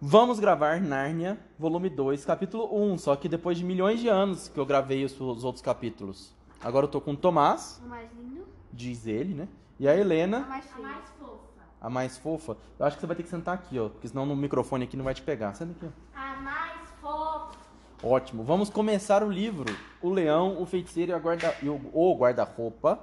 Vamos 0.00 0.40
gravar 0.40 0.80
Nárnia, 0.80 1.38
volume 1.58 1.90
2, 1.90 2.24
capítulo 2.24 2.68
1, 2.92 2.98
só 2.98 3.16
que 3.16 3.28
depois 3.28 3.58
de 3.58 3.64
milhões 3.64 4.00
de 4.00 4.08
anos 4.08 4.48
que 4.48 4.58
eu 4.58 4.64
gravei 4.64 5.04
os, 5.04 5.18
os 5.20 5.44
outros 5.44 5.62
capítulos. 5.62 6.34
Agora 6.62 6.86
eu 6.86 6.90
tô 6.90 7.00
com 7.00 7.12
o 7.12 7.16
Tomás, 7.16 7.80
O 7.84 7.88
mais 7.88 8.10
lindo. 8.16 8.46
diz 8.72 9.06
ele, 9.06 9.34
né? 9.34 9.48
E 9.78 9.86
a 9.86 9.94
Helena, 9.96 10.38
A 10.38 10.46
mais 10.48 10.66
A 10.74 10.78
mais 10.80 11.08
fofa. 11.18 11.38
a 11.80 11.90
mais 11.90 12.18
fofa. 12.18 12.56
Eu 12.78 12.86
acho 12.86 12.96
que 12.96 13.00
você 13.00 13.06
vai 13.06 13.16
ter 13.16 13.22
que 13.24 13.28
sentar 13.28 13.54
aqui, 13.54 13.78
ó, 13.78 13.88
porque 13.90 14.08
senão 14.08 14.24
no 14.24 14.34
microfone 14.34 14.84
aqui 14.84 14.96
não 14.96 15.04
vai 15.04 15.12
te 15.14 15.22
pegar. 15.22 15.52
Senta 15.54 15.72
aqui, 15.72 15.86
ó. 15.86 16.18
A 16.18 16.36
mais 16.40 16.90
fofa. 17.00 17.58
Ótimo. 18.02 18.42
Vamos 18.42 18.70
começar 18.70 19.22
o 19.22 19.30
livro 19.30 19.66
O 20.00 20.08
Leão, 20.08 20.60
o 20.62 20.64
Feiticeiro 20.64 21.12
e, 21.12 21.14
a 21.14 21.18
guarda... 21.18 21.54
e 21.62 21.68
o... 21.68 21.78
o 21.92 22.16
Guarda-Roupa 22.16 22.98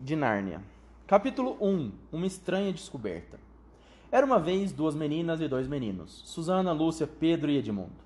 de 0.00 0.16
Nárnia. 0.16 0.62
Capítulo 1.06 1.58
1 1.60 1.92
Uma 2.10 2.26
Estranha 2.26 2.72
Descoberta. 2.72 3.38
Era 4.14 4.24
uma 4.24 4.38
vez 4.38 4.70
duas 4.70 4.94
meninas 4.94 5.40
e 5.40 5.48
dois 5.48 5.66
meninos, 5.66 6.22
Susana, 6.24 6.70
Lúcia, 6.70 7.04
Pedro 7.04 7.50
e 7.50 7.58
Edmundo. 7.58 7.96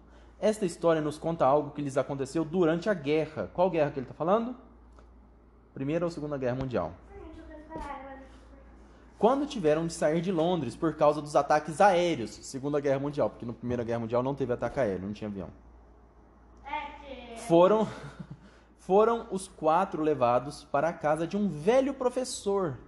Esta 0.40 0.64
história 0.64 1.02
nos 1.02 1.18
conta 1.18 1.44
algo 1.44 1.72
que 1.72 1.82
lhes 1.82 1.98
aconteceu 1.98 2.46
durante 2.46 2.88
a 2.88 2.94
guerra. 2.94 3.50
Qual 3.52 3.68
guerra 3.68 3.90
que 3.90 3.98
ele 3.98 4.06
está 4.06 4.14
falando? 4.14 4.56
Primeira 5.74 6.06
ou 6.06 6.10
Segunda 6.10 6.38
Guerra 6.38 6.54
Mundial. 6.54 6.94
Quando 9.18 9.46
tiveram 9.46 9.86
de 9.86 9.92
sair 9.92 10.22
de 10.22 10.32
Londres 10.32 10.74
por 10.74 10.96
causa 10.96 11.20
dos 11.20 11.36
ataques 11.36 11.78
aéreos, 11.78 12.30
Segunda 12.30 12.80
Guerra 12.80 13.00
Mundial, 13.00 13.28
porque 13.28 13.44
na 13.44 13.52
Primeira 13.52 13.84
Guerra 13.84 13.98
Mundial 13.98 14.22
não 14.22 14.34
teve 14.34 14.54
ataque 14.54 14.80
aéreo, 14.80 15.08
não 15.08 15.12
tinha 15.12 15.28
avião. 15.28 15.50
Foram, 17.46 17.86
foram 18.80 19.26
os 19.30 19.46
quatro 19.46 20.02
levados 20.02 20.64
para 20.72 20.88
a 20.88 20.92
casa 20.94 21.26
de 21.26 21.36
um 21.36 21.50
velho 21.50 21.92
professor, 21.92 22.78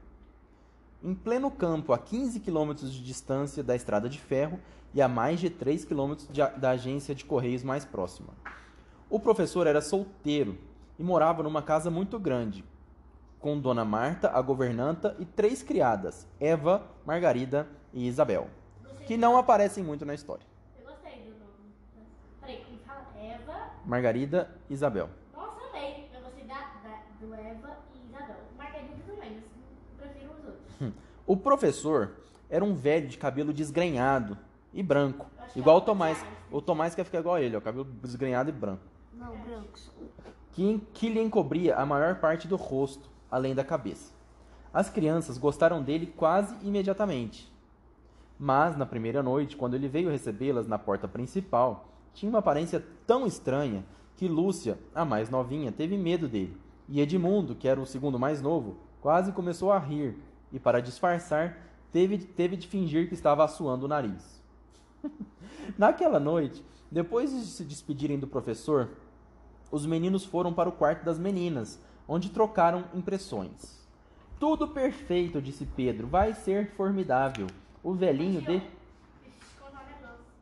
em 1.03 1.15
pleno 1.15 1.51
campo, 1.51 1.93
a 1.93 1.99
15 1.99 2.41
quilômetros 2.41 2.93
de 2.93 3.03
distância 3.03 3.63
da 3.63 3.75
estrada 3.75 4.09
de 4.09 4.19
ferro 4.19 4.59
e 4.93 5.01
a 5.01 5.09
mais 5.09 5.41
de 5.41 5.49
3 5.49 5.85
quilômetros 5.85 6.29
de 6.29 6.43
a- 6.43 6.49
da 6.49 6.71
agência 6.71 7.15
de 7.15 7.25
correios 7.25 7.63
mais 7.63 7.85
próxima. 7.85 8.29
O 9.09 9.19
professor 9.19 9.67
era 9.67 9.81
solteiro 9.81 10.59
e 10.99 11.03
morava 11.03 11.43
numa 11.43 11.63
casa 11.63 11.91
muito 11.91 12.19
grande, 12.19 12.65
com 13.39 13.59
Dona 13.59 13.85
Marta, 13.85 14.31
a 14.31 14.41
governanta, 14.43 15.17
e 15.19 15.25
três 15.25 15.63
criadas, 15.63 16.27
Eva, 16.39 16.87
Margarida 17.07 17.67
e 17.93 18.07
Isabel, 18.07 18.49
que 19.07 19.17
não 19.17 19.37
aparecem 19.37 19.83
muito 19.83 20.05
na 20.05 20.13
história. 20.15 20.45
Eu 20.79 20.85
gostei 20.87 21.23
do 21.23 21.31
nome. 21.31 21.73
Peraí, 22.41 22.65
como 22.65 22.79
fala? 22.87 23.07
Eva. 23.19 23.71
Margarida 23.87 24.51
e 24.69 24.75
Isabel. 24.75 25.09
Nossa, 25.35 25.59
amei. 25.71 26.09
Eu 26.15 26.21
gostei 26.23 26.45
da, 26.45 26.55
da- 26.55 27.03
do 27.21 27.35
Eva 27.35 27.79
e 27.95 28.09
Isabel. 28.09 28.37
Margarida 28.59 28.95
também, 29.07 29.41
mas 29.99 30.07
prefiro 30.11 30.31
os 30.33 30.45
outros. 30.45 30.93
O 31.31 31.37
professor 31.37 32.11
era 32.49 32.65
um 32.65 32.75
velho 32.75 33.07
de 33.07 33.17
cabelo 33.17 33.53
desgrenhado 33.53 34.37
e 34.75 34.83
branco, 34.83 35.31
igual 35.55 35.77
o 35.77 35.81
Tomás. 35.81 36.27
O 36.51 36.61
Tomás 36.61 36.93
quer 36.93 37.05
ficar 37.05 37.21
igual 37.21 37.37
a 37.37 37.41
ele, 37.41 37.57
ó, 37.57 37.61
cabelo 37.61 37.85
desgrenhado 37.85 38.51
e 38.51 38.53
branco, 38.53 38.83
Não, 39.15 39.37
brancos. 39.37 39.93
que, 40.51 40.81
que 40.93 41.09
lhe 41.09 41.21
encobria 41.21 41.77
a 41.77 41.87
maior 41.87 42.17
parte 42.17 42.49
do 42.49 42.57
rosto, 42.57 43.09
além 43.31 43.55
da 43.55 43.63
cabeça. 43.63 44.13
As 44.75 44.91
crianças 44.91 45.39
gostaram 45.39 45.81
dele 45.81 46.13
quase 46.17 46.57
imediatamente. 46.67 47.49
Mas, 48.37 48.77
na 48.77 48.85
primeira 48.85 49.23
noite, 49.23 49.57
quando 49.57 49.75
ele 49.75 49.87
veio 49.87 50.11
recebê-las 50.11 50.67
na 50.67 50.81
porta 50.81 51.07
principal, 51.07 51.91
tinha 52.13 52.29
uma 52.29 52.41
aparência 52.41 52.85
tão 53.07 53.25
estranha 53.25 53.85
que 54.17 54.27
Lúcia, 54.27 54.77
a 54.93 55.05
mais 55.05 55.31
novinha, 55.31 55.71
teve 55.71 55.97
medo 55.97 56.27
dele. 56.27 56.61
E 56.89 57.01
Edmundo, 57.01 57.55
que 57.55 57.69
era 57.69 57.81
o 57.81 57.87
segundo 57.87 58.19
mais 58.19 58.43
novo, 58.43 58.79
quase 59.01 59.31
começou 59.31 59.71
a 59.71 59.79
rir 59.79 60.19
e, 60.53 60.59
para 60.59 60.81
disfarçar, 60.81 61.57
teve, 61.93 62.19
teve 62.19 62.57
de 62.57 62.67
fingir 62.67 63.09
que 63.09 63.15
estava 63.15 63.45
assoando 63.45 63.87
o 63.87 63.89
nariz. 63.89 64.43
Naquela 65.79 66.21
noite, 66.21 66.65
depois 66.91 67.31
de 67.31 67.47
se 67.47 67.65
despedirem 67.65 68.19
do 68.19 68.27
professor, 68.27 68.91
os 69.71 69.87
meninos 69.87 70.25
foram 70.25 70.53
para 70.53 70.69
o 70.69 70.73
quarto 70.73 71.05
das 71.05 71.19
meninas, 71.19 71.81
onde 72.09 72.31
trocaram 72.31 72.85
impressões. 72.93 73.81
Tudo 74.41 74.67
perfeito, 74.67 75.41
disse 75.41 75.67
Pedro. 75.67 76.09
Vai 76.09 76.35
ser 76.35 76.71
formidável. 76.73 77.47
O 77.83 77.93
velhinho 77.93 78.41
de. 78.41 78.63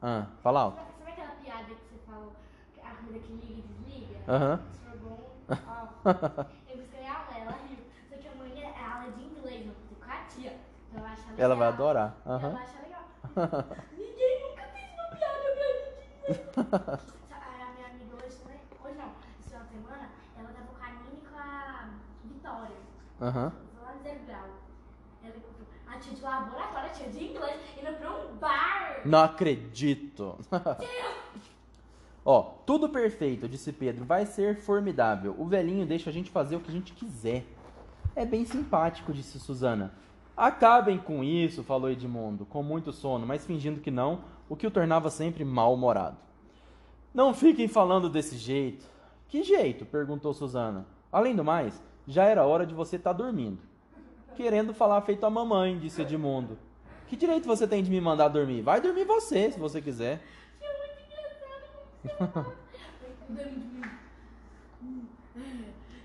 Ah, 0.01 0.29
fala 0.43 0.61
alto. 0.61 0.81
Sabe, 0.99 1.11
aquela 1.11 1.33
piada 1.43 1.65
que 1.65 1.83
você 1.91 1.99
falou? 2.07 2.33
A 2.83 2.91
que 2.91 3.13
liga 3.13 3.45
e 3.45 3.63
desliga? 3.63 4.17
Aham. 4.29 4.61
Isso 4.71 4.81
foi 4.89 4.99
bom. 5.01 5.31
Ó, 5.51 6.45
eu 6.71 6.77
gostei 6.77 7.05
a 7.05 7.19
aula, 7.19 7.37
ela 7.37 7.59
riu. 7.69 7.79
Só 8.09 8.17
que 8.17 8.29
amanhã 8.29 8.69
é 8.69 8.85
aula 8.85 9.11
de 9.11 9.25
inglês, 9.25 9.67
eu 9.67 9.73
vou 9.73 9.75
fazer 9.75 9.97
com 10.01 10.11
a 10.11 10.25
tia. 10.27 10.57
Então 10.93 11.05
ela. 11.39 11.45
Ela 11.45 11.55
vai 11.55 11.69
adorar. 11.69 12.17
Ela 12.27 12.35
Aham. 12.37 12.51
vai 12.51 12.63
achar 12.63 12.83
legal. 12.83 13.65
Ninguém 13.97 14.49
nunca 14.49 14.63
fez 14.73 14.87
uma 14.95 15.07
piada 15.17 15.49
pra 15.55 15.69
mim. 15.75 17.09
A 17.31 17.73
minha 17.75 17.87
amiga 17.89 18.17
hoje 18.17 18.37
também, 18.37 18.61
hoje 18.85 18.97
não, 18.97 19.13
esse 19.39 19.49
final 19.49 19.65
de 19.65 19.71
semana, 19.71 20.09
ela 20.39 20.49
tava 20.49 20.67
com 20.67 20.85
a 20.85 20.91
Nini 20.91 21.23
e 21.23 21.27
com 21.29 21.39
a 21.39 21.89
Vitória. 22.25 22.77
Aham. 23.21 23.53
Foi 23.75 23.85
lá 23.85 23.93
no 23.95 24.03
Zero 24.03 24.21
Grau. 24.27 24.45
Ela 25.23 25.33
comprou 25.35 25.67
a 25.89 25.99
tia 25.99 26.15
de 26.15 26.23
laboratório, 26.23 26.87
a 26.91 26.93
tia 26.93 27.09
de 27.09 27.25
inglês, 27.25 27.61
indo 27.81 27.99
pra 27.99 28.11
um 28.11 28.37
bar. 28.37 29.01
Não 29.05 29.23
acredito. 29.25 30.39
Ó, 32.25 32.43
tudo 32.67 32.89
perfeito, 32.91 33.49
disse 33.49 33.73
Pedro. 33.73 34.05
Vai 34.05 34.27
ser 34.27 34.57
formidável. 34.61 35.35
O 35.39 35.47
velhinho 35.47 35.87
deixa 35.87 36.11
a 36.11 36.13
gente 36.13 36.31
fazer 36.31 36.57
o 36.57 36.61
que 36.61 36.69
a 36.69 36.75
gente 36.75 36.93
quiser. 36.93 37.45
É 38.15 38.27
bem 38.27 38.45
simpático, 38.45 39.13
disse 39.13 39.39
Susana. 39.41 39.95
Acabem 40.39 40.99
com 40.99 41.25
isso, 41.25 41.65
falou 41.65 41.91
Edmundo, 41.91 42.47
com 42.47 42.63
muito 42.63 42.93
sono, 42.93 43.27
mas 43.27 43.45
fingindo 43.45 43.81
que 43.81 43.91
não, 43.91 44.21
o 44.49 44.55
que 44.55 44.69
o 44.69 44.71
tornava 44.71 45.11
sempre 45.11 45.45
mal-humorado. 45.45 46.17
Não 47.13 47.35
fiquem 47.35 47.67
falando 47.67 48.09
desse 48.09 48.39
jeito. 48.39 48.87
Que 49.27 49.43
jeito? 49.43 49.85
perguntou 49.85 50.33
Susana. 50.33 50.87
Além 51.11 51.35
do 51.35 51.43
mais, 51.43 51.83
já 52.07 52.23
era 52.23 52.47
hora 52.47 52.65
de 52.65 52.73
você 52.73 52.95
estar 52.95 53.13
dormindo. 53.13 53.59
Querendo 54.37 54.73
falar 54.73 55.01
feito 55.01 55.27
a 55.27 55.31
mamãe, 55.31 55.77
disse 55.77 56.03
Edmundo. 56.03 56.57
Que 57.09 57.17
direito 57.17 57.49
você 57.49 57.67
tem 57.67 57.83
de 57.83 57.91
me 57.91 58.01
mandar 58.01 58.29
dormir? 58.29 58.63
Vai 58.63 58.81
dormir 58.81 59.07
você, 59.07 59.51
se 59.51 59.59
você 59.59 59.83
quiser. 59.83 60.23
Muito 60.61 61.03
engraçado. 62.15 62.55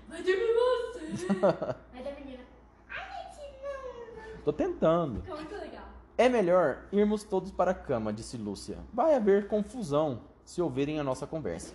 Vai 0.08 0.22
dormir 0.22 0.54
você. 0.54 1.26
Vai 1.92 2.02
da 2.02 2.10
menina. 2.18 2.42
Ai, 2.88 3.26
gente, 3.32 3.62
não. 3.62 3.94
Tô 4.44 4.52
tentando. 4.52 5.22
Ficou 5.22 5.36
muito 5.36 5.54
legal. 5.54 5.84
É 6.16 6.28
melhor 6.28 6.84
irmos 6.92 7.24
todos 7.24 7.50
para 7.50 7.70
a 7.70 7.74
cama, 7.74 8.12
disse 8.12 8.36
Lúcia. 8.36 8.78
Vai 8.92 9.14
haver 9.14 9.48
confusão 9.48 10.20
se 10.44 10.60
ouvirem 10.60 11.00
a 11.00 11.04
nossa 11.04 11.26
conversa. 11.26 11.74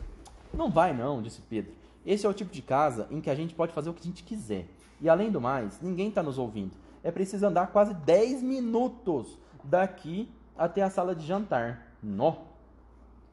Não 0.54 0.70
vai 0.70 0.94
não, 0.94 1.22
disse 1.22 1.42
Pedro. 1.42 1.74
Esse 2.06 2.26
é 2.26 2.30
o 2.30 2.34
tipo 2.34 2.52
de 2.52 2.62
casa 2.62 3.08
em 3.12 3.20
que 3.20 3.30
a 3.30 3.36
gente 3.36 3.54
pode 3.56 3.74
fazer 3.74 3.90
o 3.90 3.94
que 3.94 4.02
a 4.02 4.06
gente 4.06 4.24
quiser. 4.24 4.68
E 5.02 5.10
além 5.10 5.32
do 5.32 5.42
mais, 5.42 5.82
ninguém 5.82 6.10
está 6.10 6.22
nos 6.22 6.38
ouvindo. 6.38 6.76
É 7.04 7.12
preciso 7.12 7.46
andar 7.46 7.68
quase 7.68 7.94
10 7.94 8.44
minutos 8.44 9.38
daqui 9.64 10.30
até 10.58 10.82
a 10.82 10.90
sala 10.90 11.16
de 11.16 11.26
jantar. 11.26 11.96
Nó! 12.02 12.36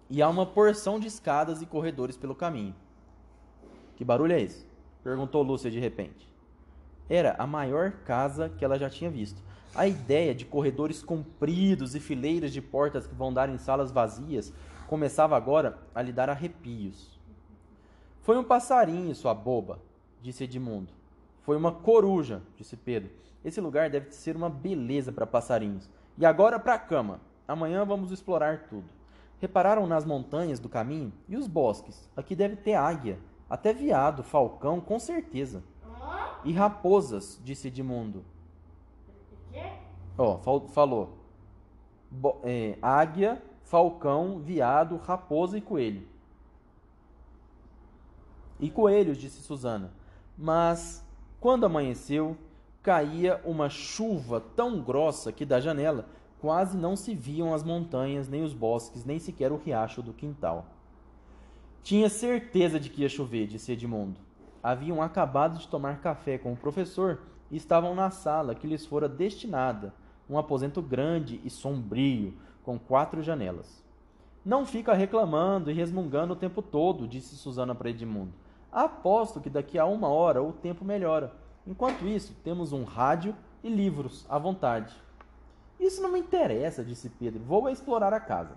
E 0.08 0.22
há 0.22 0.28
uma 0.28 0.46
porção 0.46 0.98
de 0.98 1.08
escadas 1.08 1.60
e 1.60 1.66
corredores 1.66 2.16
pelo 2.16 2.34
caminho. 2.34 2.74
Que 3.96 4.04
barulho 4.04 4.32
é 4.32 4.40
esse? 4.40 4.66
Perguntou 5.02 5.42
Lúcia 5.42 5.70
de 5.70 5.80
repente. 5.80 6.28
Era 7.08 7.36
a 7.38 7.46
maior 7.46 7.92
casa 8.04 8.48
que 8.48 8.64
ela 8.64 8.78
já 8.78 8.90
tinha 8.90 9.10
visto. 9.10 9.40
A 9.74 9.86
ideia 9.86 10.34
de 10.34 10.44
corredores 10.44 11.02
compridos 11.02 11.94
e 11.94 12.00
fileiras 12.00 12.52
de 12.52 12.62
portas 12.62 13.06
que 13.06 13.14
vão 13.14 13.32
dar 13.32 13.48
em 13.48 13.58
salas 13.58 13.92
vazias 13.92 14.52
começava 14.86 15.36
agora 15.36 15.78
a 15.94 16.00
lhe 16.02 16.12
dar 16.12 16.30
arrepios. 16.30 17.18
Foi 18.22 18.36
um 18.36 18.44
passarinho, 18.44 19.14
sua 19.14 19.34
boba, 19.34 19.78
disse 20.20 20.44
Edmundo. 20.44 20.92
Foi 21.42 21.56
uma 21.56 21.70
coruja, 21.70 22.42
disse 22.56 22.76
Pedro. 22.76 23.10
Esse 23.44 23.60
lugar 23.60 23.88
deve 23.88 24.10
ser 24.10 24.34
uma 24.34 24.50
beleza 24.50 25.12
para 25.12 25.26
passarinhos. 25.26 25.88
E 26.18 26.26
agora 26.26 26.58
para 26.58 26.74
a 26.74 26.78
cama. 26.78 27.20
Amanhã 27.46 27.84
vamos 27.84 28.10
explorar 28.10 28.66
tudo. 28.68 28.88
Repararam 29.40 29.86
nas 29.86 30.04
montanhas 30.04 30.58
do 30.58 30.68
caminho 30.68 31.12
e 31.28 31.36
os 31.36 31.46
bosques? 31.46 32.10
Aqui 32.16 32.34
deve 32.34 32.56
ter 32.56 32.74
águia, 32.74 33.18
até 33.48 33.72
veado, 33.72 34.24
falcão, 34.24 34.80
com 34.80 34.98
certeza. 34.98 35.62
E 36.46 36.52
raposas, 36.52 37.40
disse 37.44 37.66
Edmundo. 37.68 38.20
o 38.20 39.52
quê? 39.52 39.72
Ó, 40.16 40.38
fal- 40.38 40.68
falou. 40.68 41.18
Bo- 42.10 42.38
é, 42.44 42.78
águia, 42.80 43.42
falcão, 43.64 44.38
viado, 44.38 44.96
raposa 44.96 45.58
e 45.58 45.60
coelho. 45.60 46.06
E 48.60 48.70
coelhos, 48.70 49.18
disse 49.18 49.42
Susana. 49.42 49.92
Mas, 50.38 51.04
quando 51.40 51.66
amanheceu, 51.66 52.36
caía 52.80 53.40
uma 53.44 53.68
chuva 53.68 54.40
tão 54.40 54.80
grossa 54.80 55.32
que 55.32 55.44
da 55.44 55.60
janela 55.60 56.08
quase 56.40 56.76
não 56.76 56.94
se 56.94 57.12
viam 57.12 57.52
as 57.52 57.64
montanhas, 57.64 58.28
nem 58.28 58.44
os 58.44 58.54
bosques, 58.54 59.04
nem 59.04 59.18
sequer 59.18 59.50
o 59.50 59.56
riacho 59.56 60.00
do 60.00 60.12
quintal. 60.12 60.66
Tinha 61.82 62.08
certeza 62.08 62.78
de 62.78 62.88
que 62.88 63.02
ia 63.02 63.08
chover, 63.08 63.48
disse 63.48 63.72
Edmundo. 63.72 64.20
Haviam 64.66 65.00
acabado 65.00 65.60
de 65.60 65.68
tomar 65.68 66.00
café 66.00 66.38
com 66.38 66.52
o 66.52 66.56
professor 66.56 67.20
e 67.52 67.56
estavam 67.56 67.94
na 67.94 68.10
sala 68.10 68.52
que 68.52 68.66
lhes 68.66 68.84
fora 68.84 69.08
destinada, 69.08 69.94
um 70.28 70.36
aposento 70.36 70.82
grande 70.82 71.40
e 71.44 71.48
sombrio, 71.48 72.34
com 72.64 72.76
quatro 72.76 73.22
janelas. 73.22 73.80
Não 74.44 74.66
fica 74.66 74.92
reclamando 74.92 75.70
e 75.70 75.72
resmungando 75.72 76.32
o 76.32 76.36
tempo 76.36 76.60
todo, 76.60 77.06
disse 77.06 77.36
Susana 77.36 77.76
para 77.76 77.90
Edmundo. 77.90 78.32
Aposto 78.72 79.40
que 79.40 79.48
daqui 79.48 79.78
a 79.78 79.86
uma 79.86 80.08
hora 80.08 80.42
o 80.42 80.52
tempo 80.52 80.84
melhora. 80.84 81.32
Enquanto 81.64 82.04
isso, 82.04 82.34
temos 82.42 82.72
um 82.72 82.82
rádio 82.82 83.36
e 83.62 83.68
livros 83.68 84.26
à 84.28 84.36
vontade. 84.36 84.92
Isso 85.78 86.02
não 86.02 86.10
me 86.10 86.18
interessa, 86.18 86.82
disse 86.82 87.08
Pedro. 87.08 87.40
Vou 87.44 87.68
explorar 87.68 88.12
a 88.12 88.18
casa. 88.18 88.56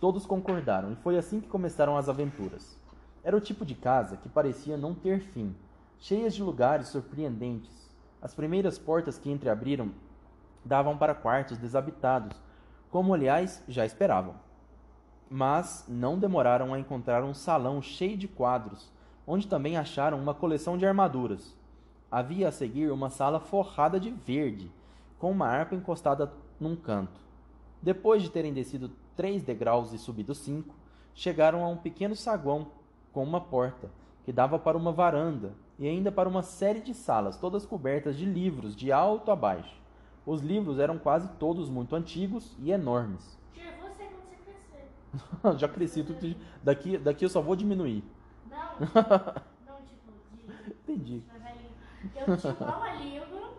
Todos 0.00 0.26
concordaram 0.26 0.90
e 0.90 0.96
foi 0.96 1.16
assim 1.16 1.40
que 1.40 1.46
começaram 1.46 1.96
as 1.96 2.08
aventuras. 2.08 2.82
Era 3.24 3.34
o 3.34 3.40
tipo 3.40 3.64
de 3.64 3.74
casa 3.74 4.18
que 4.18 4.28
parecia 4.28 4.76
não 4.76 4.94
ter 4.94 5.18
fim, 5.18 5.56
cheias 5.98 6.34
de 6.34 6.42
lugares 6.42 6.88
surpreendentes. 6.88 7.90
As 8.20 8.34
primeiras 8.34 8.78
portas 8.78 9.16
que 9.16 9.30
entreabriram 9.30 9.92
davam 10.62 10.98
para 10.98 11.14
quartos 11.14 11.56
desabitados, 11.56 12.36
como 12.90 13.14
aliás 13.14 13.62
já 13.66 13.86
esperavam. 13.86 14.34
Mas 15.30 15.86
não 15.88 16.18
demoraram 16.18 16.74
a 16.74 16.78
encontrar 16.78 17.24
um 17.24 17.32
salão 17.32 17.80
cheio 17.80 18.14
de 18.14 18.28
quadros, 18.28 18.92
onde 19.26 19.46
também 19.46 19.78
acharam 19.78 20.20
uma 20.20 20.34
coleção 20.34 20.76
de 20.76 20.84
armaduras. 20.84 21.56
Havia 22.10 22.48
a 22.48 22.52
seguir 22.52 22.92
uma 22.92 23.08
sala 23.08 23.40
forrada 23.40 23.98
de 23.98 24.10
verde, 24.10 24.70
com 25.18 25.30
uma 25.30 25.46
harpa 25.46 25.74
encostada 25.74 26.30
num 26.60 26.76
canto. 26.76 27.20
Depois 27.80 28.22
de 28.22 28.30
terem 28.30 28.52
descido 28.52 28.90
três 29.16 29.42
degraus 29.42 29.94
e 29.94 29.98
subido 29.98 30.34
cinco, 30.34 30.74
chegaram 31.14 31.64
a 31.64 31.68
um 31.68 31.76
pequeno 31.78 32.14
saguão 32.14 32.83
com 33.14 33.22
uma 33.22 33.40
porta 33.40 33.88
que 34.24 34.32
dava 34.32 34.58
para 34.58 34.76
uma 34.76 34.92
varanda 34.92 35.54
e 35.78 35.88
ainda 35.88 36.12
para 36.12 36.28
uma 36.28 36.42
série 36.42 36.80
de 36.80 36.92
salas, 36.92 37.38
todas 37.38 37.64
cobertas 37.64 38.16
de 38.16 38.26
livros 38.26 38.76
de 38.76 38.92
alto 38.92 39.30
a 39.30 39.36
baixo. 39.36 39.80
Os 40.26 40.40
livros 40.40 40.78
eram 40.78 40.98
quase 40.98 41.28
todos 41.38 41.68
muito 41.68 41.94
antigos 41.94 42.56
e 42.58 42.70
enormes. 42.72 43.38
Tio, 43.52 43.64
você 43.82 44.04
quando 44.04 44.24
você 44.28 44.36
crescer. 44.36 45.58
Já 45.58 45.68
cresci, 45.68 46.02
tudo, 46.02 46.36
daqui, 46.62 46.98
daqui 46.98 47.24
eu 47.24 47.28
só 47.28 47.40
vou 47.40 47.54
diminuir. 47.54 48.02
Não, 48.50 48.80
não, 49.66 49.76
tipo, 49.82 50.12
de. 50.32 50.92
Entendi. 50.92 51.22
Eu 52.14 52.36
tinha 52.36 52.52
um 52.52 53.02
livro, 53.02 53.54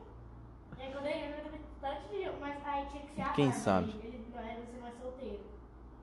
e 0.78 0.81
aí 0.81 0.92
quando 0.92 1.06
eu 1.06 1.12
ia, 1.12 1.30
eu 1.30 1.60
tanto 1.81 2.10
de 2.10 2.18
livro, 2.18 2.36
mas 2.40 2.66
aí 2.66 2.86
tinha 2.88 3.04
que 3.04 3.16
ser 3.16 3.22
a 3.22 3.30
Quem 3.34 3.52
sabe? 3.52 3.90
Ele, 4.04 4.25
não 4.34 4.40
é, 4.40 4.56
você 4.56 4.78
não 4.80 4.88
é 4.88 4.92
solteiro. 4.92 5.40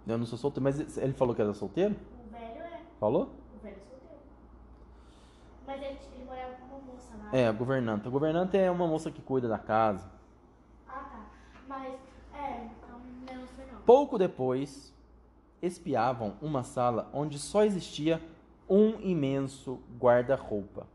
Eu 0.07 0.19
não 0.19 0.27
sou 0.27 0.39
solteiro, 0.39 0.65
mas 0.65 0.99
ele 0.99 1.13
falou 1.13 1.35
que 1.35 1.43
era 1.43 1.55
solteiro? 1.55 1.95
O 1.95 2.31
velho 2.31 2.63
é. 2.63 2.81
Falou? 2.99 3.31
O 3.57 3.63
velho 3.63 3.77
é 3.77 3.81
solteiro. 3.81 4.23
Mas 5.67 5.81
ele, 5.83 5.99
ele 6.15 6.25
morava 6.25 6.53
com 6.55 6.67
uma 6.77 6.79
moça 6.93 7.15
lá. 7.17 7.31
É, 7.39 7.47
a 7.49 7.53
governanta. 7.53 8.09
A 8.09 8.11
governanta 8.13 8.57
é 8.57 8.71
uma 8.71 8.87
moça 8.87 9.11
que 9.11 9.23
cuida 9.23 9.49
da 9.49 9.59
casa. 9.59 10.11
Ah, 10.89 10.93
tá. 10.93 11.21
Mas, 11.69 11.95
é, 12.35 12.67
então, 12.67 13.01
não 13.37 13.47
sei 13.49 13.67
não. 13.73 13.81
Pouco 13.83 14.19
depois, 14.19 14.93
espiavam 15.61 16.35
uma 16.43 16.63
sala 16.65 17.09
onde 17.13 17.39
só 17.39 17.65
existia 17.65 18.21
um 18.69 19.01
imenso 19.01 19.81
guarda-roupa. 19.99 20.87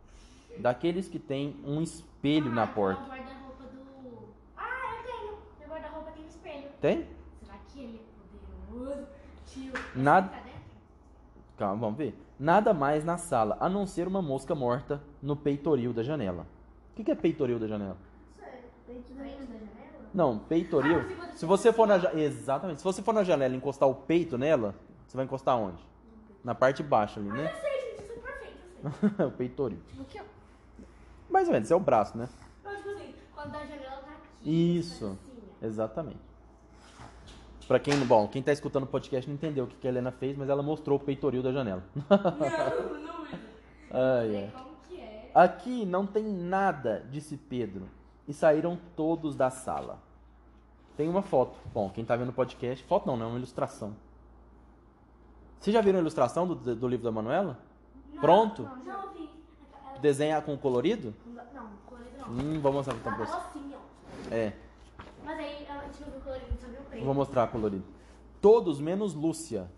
Daqueles 0.59 1.07
que 1.07 1.19
tem 1.19 1.55
um 1.63 1.81
espelho 1.81 2.51
na 2.51 2.63
Ah, 2.63 2.67
porta. 2.67 3.03
O 3.03 3.07
guarda-roupa 3.07 3.63
do. 3.65 4.17
Ah, 4.57 4.95
eu 4.97 5.03
tenho. 5.05 5.37
Meu 5.59 5.69
guarda-roupa 5.69 6.11
tem 6.11 6.23
um 6.23 6.27
espelho. 6.27 6.69
Tem? 6.81 7.07
Será 7.43 7.57
que 7.67 7.79
ele 7.79 8.01
é 8.01 8.71
poderoso? 8.73 9.07
Tio. 9.45 9.73
Nada-? 9.95 10.46
Calma, 11.57 11.75
vamos 11.81 11.98
ver. 11.98 12.15
Nada 12.39 12.74
mais 12.74 13.04
na 13.04 13.18
sala, 13.18 13.57
a 13.59 13.68
não 13.68 13.88
ser 13.88 14.07
uma 14.07 14.21
mosca 14.21 14.54
morta 14.54 15.01
no 15.21 15.36
peitoril 15.36 15.92
da 15.92 16.04
janela. 16.04 16.45
O 16.92 16.95
que 16.95 17.04
que 17.04 17.12
é 17.12 17.15
peitoril 17.15 17.59
da 17.59 17.68
janela? 17.68 17.98
Dentro 18.88 19.13
da 19.15 19.24
janela? 19.24 19.48
Não, 20.13 20.38
peitoril. 20.39 21.00
Ah, 21.21 21.31
se 21.36 21.45
você 21.45 21.74
for 21.74 21.88
na 21.88 21.98
exatamente, 22.13 22.80
se 22.80 22.83
você 22.83 23.01
for 23.01 23.13
na 23.13 23.24
janela 23.24 23.54
e 23.54 23.57
encostar 23.57 23.89
o 23.89 23.95
peito 23.95 24.38
nela, 24.38 24.74
você 25.07 25.18
vai 25.18 25.25
encostar 25.25 25.57
onde? 25.57 25.83
Na 26.44 26.54
parte 26.56 26.77
de 26.77 26.83
baixo 26.83 27.19
ali, 27.19 27.30
Ah, 27.30 27.33
né? 27.33 27.51
eu 27.54 27.59
sei, 27.62 27.81
gente, 27.81 28.04
isso 28.04 28.12
é 28.13 28.15
perfeito, 28.15 29.21
eu 29.21 29.27
o 29.27 29.31
peitoril. 29.31 29.80
Tipo 29.88 30.01
aqui. 30.04 30.21
Mais 31.30 31.48
ou 31.48 31.54
menos, 31.54 31.69
é 31.69 31.75
o 31.75 31.80
braço, 31.80 32.18
né? 32.18 32.30
Não, 32.63 32.75
tipo 32.75 32.89
assim, 32.89 33.13
quando 33.36 33.56
a 33.56 33.65
janela 33.65 33.98
tá 33.98 34.12
aqui. 34.12 34.77
Isso. 34.77 35.06
assim. 35.06 35.18
Exatamente. 35.62 36.19
Pra 37.67 37.79
quem, 37.79 37.97
bom, 38.05 38.27
quem 38.27 38.41
tá 38.41 38.51
escutando 38.53 38.83
o 38.83 38.87
podcast 38.87 39.27
não 39.29 39.35
entendeu 39.35 39.65
o 39.65 39.67
que 39.67 39.75
que 39.75 39.87
a 39.87 39.89
Helena 39.89 40.11
fez, 40.11 40.37
mas 40.37 40.47
ela 40.49 40.63
mostrou 40.63 40.97
o 40.97 41.01
peitoril 41.01 41.43
da 41.43 41.51
janela. 41.51 41.83
Não, 42.09 42.99
não. 42.99 43.27
Ai, 43.91 44.35
ai. 44.37 44.53
é. 44.97 45.31
Aqui 45.35 45.85
não 45.85 46.05
tem 46.07 46.23
nada, 46.23 47.05
disse 47.11 47.37
Pedro. 47.37 47.87
E 48.27 48.33
saíram 48.33 48.77
todos 48.95 49.35
da 49.35 49.49
sala. 49.49 49.99
Tem 50.97 51.07
uma 51.07 51.21
foto. 51.21 51.57
Bom, 51.73 51.89
quem 51.89 52.03
tá 52.03 52.15
vendo 52.15 52.29
o 52.29 52.33
podcast, 52.33 52.83
foto 52.85 53.05
não, 53.05 53.15
né? 53.15 53.25
Uma 53.25 53.37
ilustração. 53.37 53.95
Vocês 55.59 55.73
já 55.73 55.81
viram 55.81 55.99
a 55.99 56.01
ilustração 56.01 56.47
do, 56.47 56.55
do 56.75 56.87
livro 56.87 57.03
da 57.03 57.11
Manuela? 57.11 57.57
Não, 58.13 58.21
Pronto? 58.21 58.63
Não, 58.63 58.83
já 58.83 58.97
ouvi. 59.03 59.29
Ela- 59.89 59.99
Desenha 59.99 60.41
com 60.41 60.57
colorido? 60.57 61.13
Não, 61.25 61.67
colorido 61.85 62.17
não. 62.19 62.29
Hum, 62.29 62.59
vou 62.59 62.73
mostrar 62.73 62.93
Ela 62.95 63.03
pra 63.03 63.11
tava 63.11 63.25
você. 63.25 63.35
assim, 63.37 63.73
ó. 63.75 64.33
É, 64.33 64.53
Mas 65.23 65.37
aí 65.39 65.65
ela, 65.69 65.81
a 65.81 65.85
gente 65.85 66.01
não 66.01 66.11
viu 66.11 66.21
colorido, 66.21 66.56
preto. 66.97 67.05
vou 67.05 67.13
mostrar 67.13 67.47
colorido. 67.47 67.85
Todos 68.41 68.79
menos 68.79 69.13
Lúcia. 69.13 69.69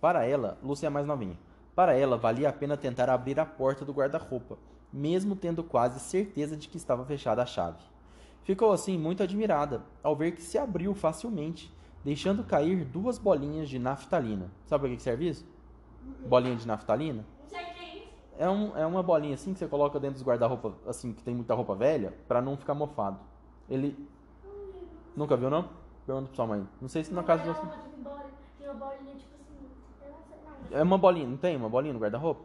Para 0.00 0.26
ela, 0.26 0.58
Lúcia 0.62 0.86
é 0.86 0.90
mais 0.90 1.06
novinha. 1.06 1.38
Para 1.74 1.96
ela, 1.96 2.16
valia 2.16 2.48
a 2.48 2.52
pena 2.52 2.76
tentar 2.76 3.10
abrir 3.10 3.40
a 3.40 3.46
porta 3.46 3.84
do 3.84 3.92
guarda-roupa, 3.92 4.56
mesmo 4.92 5.34
tendo 5.34 5.64
quase 5.64 5.98
certeza 5.98 6.56
de 6.56 6.68
que 6.68 6.76
estava 6.76 7.04
fechada 7.04 7.42
a 7.42 7.46
chave. 7.46 7.82
Ficou 8.44 8.72
assim 8.72 8.98
muito 8.98 9.22
admirada 9.22 9.82
ao 10.02 10.14
ver 10.14 10.32
que 10.32 10.42
se 10.42 10.58
abriu 10.58 10.94
facilmente, 10.94 11.72
deixando 12.04 12.44
cair 12.44 12.84
duas 12.84 13.18
bolinhas 13.18 13.68
de 13.68 13.78
naftalina. 13.78 14.50
Sabe 14.66 14.86
para 14.86 14.96
que 14.96 15.02
serve 15.02 15.28
isso? 15.28 15.46
Bolinha 16.26 16.54
de 16.54 16.66
naftalina? 16.66 17.24
O 17.46 17.48
que 17.48 17.56
é 17.56 17.96
isso. 17.96 18.08
É, 18.38 18.48
um, 18.48 18.76
é 18.76 18.86
uma 18.86 19.02
bolinha 19.02 19.34
assim 19.34 19.52
que 19.52 19.58
você 19.58 19.66
coloca 19.66 19.98
dentro 19.98 20.14
dos 20.14 20.22
guarda-roupa, 20.22 20.74
assim, 20.86 21.12
que 21.12 21.22
tem 21.22 21.34
muita 21.34 21.54
roupa 21.54 21.74
velha, 21.74 22.12
pra 22.28 22.42
não 22.42 22.56
ficar 22.56 22.74
mofado. 22.74 23.18
Ele. 23.68 23.96
Nunca 25.16 25.36
viu, 25.36 25.48
não? 25.48 25.70
Pergunta 26.06 26.26
pra 26.28 26.36
sua 26.36 26.46
mãe. 26.46 26.68
Não 26.80 26.88
sei 26.88 27.02
se 27.02 27.12
na 27.12 27.22
casa 27.22 27.42
de 27.42 27.48
você. 27.48 27.62
não 27.62 27.72
não. 28.04 28.14
É 30.78 30.82
uma 30.82 30.98
bolinha, 30.98 31.26
não 31.26 31.36
tem 31.36 31.56
uma 31.56 31.68
bolinha 31.68 31.94
no 31.94 32.00
guarda-roupa? 32.00 32.42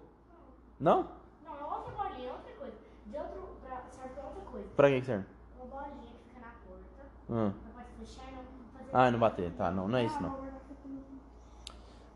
Não? 0.80 1.08
Não, 1.44 1.60
é 1.60 1.64
outra 1.64 1.92
bolinha, 1.92 2.30
é 2.30 2.32
outra 2.32 2.54
coisa. 2.54 2.78
De 3.06 3.18
outro. 3.18 3.50
Pra, 3.62 3.81
serve 3.92 4.14
pra 4.14 4.24
outra 4.24 4.42
coisa. 4.44 4.68
Pra 4.76 4.90
que 4.90 5.02
serve? 5.02 5.26
Uma 5.57 5.66
bolinha 5.66 5.98
que 5.98 6.30
fica 6.30 6.40
na 6.40 6.52
porta. 6.66 7.06
Hum. 7.30 7.52
Pra 7.52 7.83
pode 7.83 7.90
fechar 8.00 8.31
não 8.31 8.44
fazer. 8.78 8.90
Ah, 8.94 9.12
não 9.12 9.19
bater. 9.19 9.52
Tá, 9.54 9.72
não, 9.72 9.88
não 9.88 9.98
é 9.98 10.06
isso 10.06 10.22
não. 10.22 10.50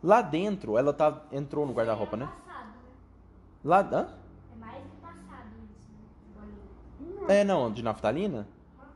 Lá 0.02 0.22
dentro, 0.22 0.78
ela 0.78 0.94
tá, 0.94 1.22
entrou 1.32 1.66
no 1.66 1.74
guarda-roupa, 1.74 2.18
né? 2.18 2.26
É 2.26 2.28
né? 2.28 2.34
Lá. 3.64 3.80
Hã? 3.80 4.08
É 4.52 4.56
mais 4.60 4.84
do 4.84 4.90
passado 5.02 5.48
isso, 5.72 5.90
né? 5.92 6.00
Bolinha. 7.20 7.34
É, 7.34 7.44
não, 7.44 7.72
de 7.72 7.82
naftalina? 7.82 8.48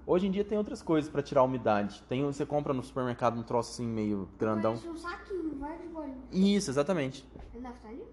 Hoje 0.07 0.25
em 0.25 0.31
dia 0.31 0.45
tem 0.45 0.57
outras 0.57 0.81
coisas 0.81 1.11
pra 1.11 1.21
tirar 1.21 1.41
a 1.41 1.43
umidade. 1.43 2.01
Tem, 2.07 2.23
você 2.23 2.45
compra 2.45 2.73
no 2.73 2.81
supermercado 2.81 3.37
um 3.37 3.43
troço 3.43 3.71
assim 3.73 3.85
meio 3.85 4.29
grandão. 4.39 4.71
Parece 4.77 4.87
um 4.89 4.95
saquinho, 4.97 5.59
vai 5.59 5.77
de 5.77 5.87
bolinha. 5.89 6.15
Isso, 6.31 6.71
exatamente. 6.71 7.27
É 7.53 7.59
naftalina? 7.59 8.05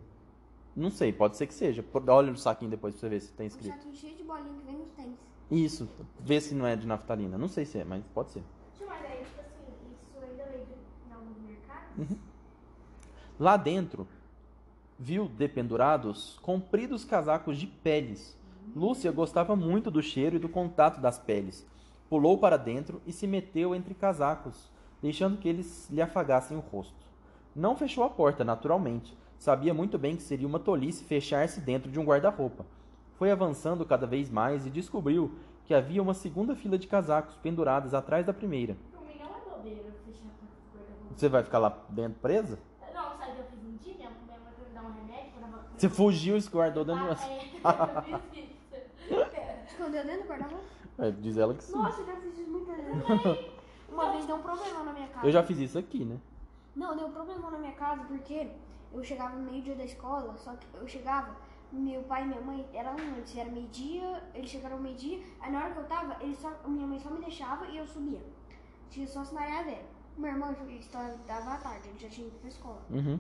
Não 0.74 0.90
sei, 0.90 1.12
pode 1.12 1.36
ser 1.36 1.46
que 1.46 1.54
seja. 1.54 1.84
Por- 1.84 2.02
Olha 2.10 2.32
no 2.32 2.36
saquinho 2.36 2.68
depois 2.70 2.94
pra 2.94 3.00
você 3.02 3.08
ver 3.08 3.20
se 3.20 3.32
tem 3.32 3.44
Um 3.44 3.46
escrito. 3.46 3.74
saquinho 3.76 3.94
cheio 3.94 4.16
de 4.16 4.24
bolinha 4.24 4.52
que 4.58 4.64
vem 4.66 4.76
nos 4.76 4.90
tênis. 4.90 5.14
Isso, 5.50 5.88
vê 6.18 6.40
se 6.40 6.52
não 6.52 6.66
é 6.66 6.74
de 6.74 6.84
naftalina. 6.84 7.38
Não 7.38 7.46
sei 7.46 7.64
se 7.64 7.78
é, 7.78 7.84
mas 7.84 8.02
pode 8.12 8.32
ser. 8.32 8.42
Tio, 8.76 8.88
mas 8.88 9.00
aí, 9.04 9.18
tipo 9.24 9.40
assim, 9.40 9.94
isso 10.02 10.18
ainda 10.20 10.44
veio 10.50 10.64
de 10.66 10.72
em 11.08 11.12
alguns 11.14 11.38
mercados? 11.46 11.96
Uhum. 11.96 12.18
Lá 13.38 13.56
dentro, 13.56 14.08
viu 14.98 15.28
dependurados 15.28 16.40
compridos 16.42 17.04
casacos 17.04 17.56
de 17.56 17.68
peles. 17.68 18.36
Lúcia 18.74 19.12
gostava 19.12 19.54
muito 19.54 19.92
do 19.92 20.02
cheiro 20.02 20.34
e 20.36 20.38
do 20.40 20.48
contato 20.48 21.00
das 21.00 21.18
peles. 21.20 21.64
Pulou 22.14 22.38
para 22.38 22.56
dentro 22.56 23.02
e 23.04 23.12
se 23.12 23.26
meteu 23.26 23.74
entre 23.74 23.92
casacos, 23.92 24.70
deixando 25.02 25.36
que 25.36 25.48
eles 25.48 25.90
lhe 25.90 26.00
afagassem 26.00 26.56
o 26.56 26.60
rosto. 26.60 26.94
Não 27.56 27.74
fechou 27.74 28.04
a 28.04 28.08
porta, 28.08 28.44
naturalmente. 28.44 29.18
Sabia 29.36 29.74
muito 29.74 29.98
bem 29.98 30.14
que 30.14 30.22
seria 30.22 30.46
uma 30.46 30.60
tolice 30.60 31.02
fechar-se 31.02 31.60
dentro 31.60 31.90
de 31.90 31.98
um 31.98 32.04
guarda-roupa. 32.04 32.64
Foi 33.14 33.32
avançando 33.32 33.84
cada 33.84 34.06
vez 34.06 34.30
mais 34.30 34.64
e 34.64 34.70
descobriu 34.70 35.34
que 35.64 35.74
havia 35.74 36.00
uma 36.00 36.14
segunda 36.14 36.54
fila 36.54 36.78
de 36.78 36.86
casacos 36.86 37.34
pendurados 37.38 37.94
atrás 37.94 38.24
da 38.24 38.32
primeira. 38.32 38.76
É 38.94 39.24
do. 39.24 41.16
Você 41.16 41.28
vai 41.28 41.42
ficar 41.42 41.58
lá 41.58 41.76
dentro 41.88 42.20
presa? 42.20 42.60
Não, 42.94 43.18
sabe 43.18 43.38
eu 43.38 43.44
fiz 43.46 43.58
um 43.58 43.76
dia? 43.78 43.94
Minha 43.94 44.10
minha 44.24 44.38
mãe 44.38 44.52
foi 44.56 44.68
me 44.68 44.72
dar 44.72 44.82
um 44.82 44.92
remédio 44.92 45.32
pra 45.36 45.48
dar 45.48 45.64
Você 45.76 45.88
fugiu 45.88 46.36
e 46.36 46.40
se 46.40 46.48
guardou 46.48 46.84
dentro 46.84 47.02
de 47.02 47.08
uma... 47.08 47.18
Ah, 47.64 48.04
é, 48.06 48.12
eu 48.14 48.18
fiz 48.30 48.44
isso. 48.44 48.54
Escondeu 49.66 50.04
dentro 50.04 50.22
do 50.22 50.28
guarda-roupa? 50.28 50.83
É, 50.98 51.10
diz 51.10 51.36
ela 51.36 51.54
que 51.54 51.64
sim. 51.64 51.76
Nossa, 51.76 52.00
eu 52.00 52.06
já 52.06 52.16
fiz 52.16 52.38
isso 52.38 52.50
muitas 52.50 52.76
vezes. 52.76 53.02
Uma 53.88 54.10
vez 54.10 54.26
deu 54.26 54.36
um 54.36 54.42
problema 54.42 54.84
na 54.84 54.92
minha 54.92 55.08
casa. 55.08 55.26
Eu 55.26 55.32
já 55.32 55.42
fiz 55.42 55.58
isso 55.58 55.78
aqui, 55.78 56.04
né? 56.04 56.18
Não, 56.74 56.96
deu 56.96 57.06
um 57.06 57.12
problema 57.12 57.50
na 57.50 57.58
minha 57.58 57.72
casa 57.72 58.04
porque 58.04 58.48
eu 58.92 59.02
chegava 59.04 59.36
no 59.36 59.50
meio-dia 59.50 59.74
da 59.74 59.84
escola, 59.84 60.36
só 60.36 60.54
que 60.54 60.66
eu 60.74 60.86
chegava, 60.86 61.36
meu 61.72 62.02
pai 62.04 62.22
e 62.22 62.26
minha 62.26 62.40
mãe 62.40 62.68
eram 62.72 62.92
antes, 62.92 63.36
era 63.36 63.50
meio-dia, 63.50 64.22
eles 64.34 64.50
chegaram 64.50 64.76
ao 64.76 64.82
meio-dia, 64.82 65.20
aí 65.40 65.50
na 65.52 65.64
hora 65.64 65.72
que 65.72 65.78
eu 65.80 65.84
tava, 65.84 66.16
eles 66.22 66.38
só, 66.38 66.50
minha 66.66 66.86
mãe 66.86 66.98
só 66.98 67.10
me 67.10 67.20
deixava 67.20 67.66
e 67.66 67.78
eu 67.78 67.86
subia. 67.86 68.22
Tinha 68.90 69.06
só 69.06 69.24
sinaleira 69.24 69.64
zero. 69.64 69.84
Meu 70.16 70.30
irmão 70.30 70.54
estudava 70.68 71.50
à 71.54 71.56
tarde, 71.56 71.88
ele 71.88 71.98
já 71.98 72.08
tinha 72.08 72.28
ido 72.28 72.38
pra 72.38 72.48
escola. 72.48 72.82
Uhum. 72.90 73.18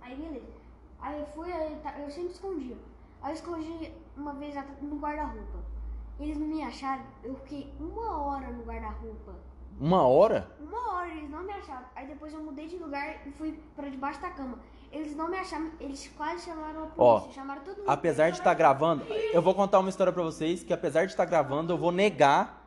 Aí 0.00 0.16
beleza. 0.16 0.52
Aí 1.00 1.20
eu 1.20 1.26
fui, 1.26 1.52
aí 1.52 1.78
tá- 1.82 1.98
eu 2.00 2.10
sempre 2.10 2.32
escondia. 2.32 2.76
Aí 3.22 3.30
eu 3.30 3.34
escondi 3.34 3.92
uma 4.16 4.32
vez 4.34 4.54
no 4.82 4.96
guarda-roupa. 4.98 5.73
Eles 6.18 6.36
não 6.38 6.46
me 6.46 6.62
acharam, 6.62 7.02
eu 7.22 7.34
fiquei 7.36 7.72
uma 7.78 8.18
hora 8.18 8.50
no 8.50 8.62
guarda-roupa. 8.64 9.34
Uma 9.80 10.06
hora? 10.06 10.48
Uma 10.60 10.92
hora 10.92 11.08
eles 11.08 11.28
não 11.28 11.42
me 11.42 11.52
acharam. 11.52 11.84
Aí 11.96 12.06
depois 12.06 12.32
eu 12.32 12.40
mudei 12.42 12.68
de 12.68 12.76
lugar 12.76 13.26
e 13.26 13.32
fui 13.32 13.58
pra 13.74 13.88
debaixo 13.88 14.20
da 14.20 14.30
cama. 14.30 14.58
Eles 14.92 15.16
não 15.16 15.28
me 15.28 15.36
acharam, 15.36 15.72
eles 15.80 16.08
quase 16.16 16.44
chamaram 16.44 16.84
a 16.84 16.88
Ó, 16.96 17.18
polícia, 17.18 17.40
chamaram 17.42 17.62
todo 17.64 17.78
mundo. 17.78 17.90
Apesar 17.90 18.30
de 18.30 18.38
estar 18.38 18.54
gravando, 18.54 19.04
eu 19.32 19.42
vou 19.42 19.52
contar 19.52 19.80
uma 19.80 19.88
história 19.88 20.12
pra 20.12 20.22
vocês 20.22 20.62
que 20.62 20.72
apesar 20.72 21.04
de 21.04 21.10
estar 21.10 21.24
gravando, 21.24 21.72
eu 21.72 21.78
vou 21.78 21.90
negar 21.90 22.64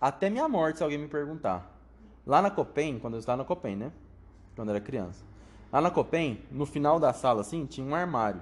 até 0.00 0.30
minha 0.30 0.48
morte 0.48 0.78
se 0.78 0.84
alguém 0.84 0.98
me 0.98 1.08
perguntar. 1.08 1.68
Lá 2.24 2.40
na 2.40 2.50
Copen, 2.50 3.00
quando 3.00 3.14
eu 3.14 3.18
estava 3.18 3.38
na 3.38 3.44
Copen, 3.44 3.74
né? 3.74 3.92
Quando 4.54 4.68
eu 4.68 4.76
era 4.76 4.84
criança. 4.84 5.24
Lá 5.72 5.80
na 5.80 5.90
Copen, 5.90 6.40
no 6.52 6.64
final 6.64 7.00
da 7.00 7.12
sala 7.12 7.40
assim, 7.40 7.66
tinha 7.66 7.84
um 7.84 7.94
armário. 7.94 8.40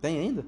Tem 0.00 0.18
ainda? 0.18 0.44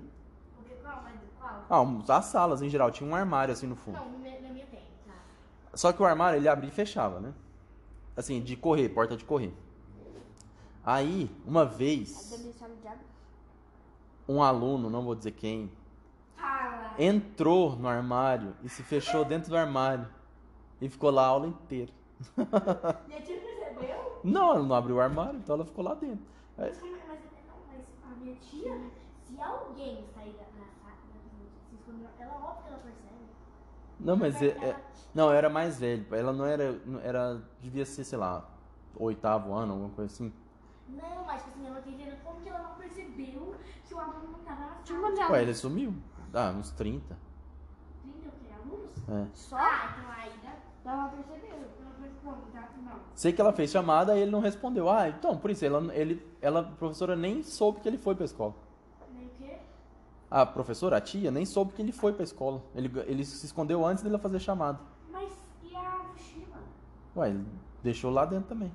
Porque 0.57 0.75
qual? 0.83 1.03
Mas 1.05 1.15
qual? 1.39 1.60
Ah, 1.71 1.85
as 2.17 2.25
salas 2.25 2.63
em 2.63 2.69
geral 2.69 2.91
tinha 2.91 3.09
um 3.09 3.15
armário 3.15 3.53
assim 3.53 3.69
no 3.69 3.77
fundo. 3.77 3.97
Não, 3.97 4.11
na 4.11 4.49
minha 4.51 4.67
tem, 4.67 4.83
tá. 5.07 5.15
Só 5.73 5.93
que 5.93 6.03
o 6.03 6.05
armário 6.05 6.37
ele 6.37 6.49
abria 6.49 6.69
e 6.69 6.73
fechava, 6.73 7.21
né? 7.21 7.33
Assim, 8.17 8.43
de 8.43 8.57
correr, 8.57 8.89
porta 8.89 9.17
de 9.17 9.25
correr. 9.25 9.55
Aí, 10.85 11.31
uma 11.47 11.63
A 11.63 11.65
vez, 11.65 12.53
um 14.29 14.43
aluno, 14.43 14.91
não 14.91 15.05
vou 15.05 15.15
dizer 15.15 15.31
quem, 15.31 15.71
entrou 16.99 17.77
no 17.77 17.87
armário 17.87 18.57
e 18.65 18.69
se 18.69 18.83
fechou 18.83 19.25
dentro 19.25 19.51
do 19.51 19.57
armário 19.57 20.09
e 20.81 20.89
ficou 20.89 21.11
lá 21.11 21.23
a 21.23 21.29
aula 21.29 21.47
inteira. 21.47 21.93
Minha 23.07 23.23
tia 23.23 23.39
percebeu? 23.39 24.21
Não, 24.25 24.51
ela 24.57 24.63
não 24.65 24.75
abriu 24.75 24.97
o 24.97 25.01
armário, 25.01 25.39
então 25.39 25.55
ela 25.55 25.65
ficou 25.65 25.85
lá 25.85 25.95
dentro. 25.95 26.27
Mas, 26.59 26.81
mas, 26.83 26.91
não, 26.91 27.57
mas 27.69 27.87
a 28.05 28.17
minha 28.19 28.35
tia, 28.37 28.79
se 29.25 29.41
alguém 29.41 30.05
sair 30.15 30.33
da, 30.33 30.45
ela 32.19 32.35
óbvio 32.35 32.63
que 32.63 32.69
ela 32.69 32.79
percebe. 32.79 33.25
Não, 33.99 34.17
mas 34.17 34.41
é, 34.43 34.47
é- 34.49 34.77
não, 35.15 35.27
eu 35.29 35.33
era 35.33 35.49
mais 35.51 35.79
velho. 35.79 36.07
Ela 36.13 36.33
não 36.33 36.47
era, 36.47 36.81
era, 37.03 37.43
devia 37.61 37.85
ser, 37.85 38.05
sei 38.05 38.19
lá, 38.19 38.49
oitavo 38.97 39.53
ano, 39.53 39.73
alguma 39.73 39.91
coisa 39.91 40.13
assim. 40.13 40.33
Não, 40.89 41.25
mas 41.27 41.43
tipo 41.43 41.57
assim, 41.57 41.67
ela 41.67 41.79
entendendo 41.81 42.23
como 42.23 42.41
que 42.41 42.49
ela 42.49 42.63
não 42.63 42.75
percebeu 42.77 43.55
que 43.87 43.95
o 43.95 43.99
aluno 43.99 44.33
não 44.33 44.39
tava 44.41 44.61
na 44.61 44.85
sala. 44.85 45.01
Ué, 45.09 45.23
alunos? 45.23 45.39
ele 45.41 45.55
sumiu. 45.55 45.95
Ah, 46.33 46.55
uns 46.57 46.71
30. 46.71 47.17
30 48.03 48.29
o 48.29 48.33
quê? 48.33 48.47
Alunos? 48.55 49.09
É. 49.09 49.27
Só? 49.35 49.57
Ah, 49.57 49.95
então 49.99 50.11
aí. 50.13 50.31
Dava 50.85 51.09
pra 51.09 51.19
perceber. 51.23 51.71
Não, 51.81 51.91
mas 52.01 52.11
não, 52.25 52.33
dá, 52.53 52.69
não. 52.83 53.01
Sei 53.15 53.33
que 53.33 53.41
ela 53.41 53.53
fez 53.53 53.71
chamada 53.71 54.17
e 54.17 54.23
ele 54.23 54.31
não 54.31 54.41
respondeu. 54.41 54.89
Ah, 54.89 55.09
então, 55.09 55.37
por 55.37 55.51
isso, 55.51 55.65
ela, 55.65 55.95
ele, 55.95 56.27
ela, 56.41 56.61
a 56.61 56.65
professora 56.65 57.15
nem 57.15 57.43
soube 57.43 57.81
que 57.81 57.89
ele 57.89 57.99
foi 57.99 58.15
pra 58.15 58.25
escola. 58.25 58.55
O? 60.31 60.35
A 60.35 60.47
professora, 60.47 60.97
a 60.97 61.01
tia, 61.01 61.31
nem 61.31 61.45
soube 61.45 61.73
que 61.73 61.83
ele 61.83 61.93
foi 61.93 62.13
pra 62.13 62.23
escola. 62.25 62.63
Ele, 62.75 62.91
ele 63.07 63.25
se 63.25 63.45
escondeu 63.45 63.85
antes 63.85 64.03
dele 64.03 64.19
fazer 64.19 64.39
chamada. 64.39 64.79
Mas 65.11 65.33
e 65.63 65.75
a 65.75 65.99
mochila? 66.09 66.59
Ué, 67.17 67.29
ele 67.31 67.47
deixou 67.83 68.11
lá 68.11 68.25
dentro 68.25 68.49
também. 68.49 68.73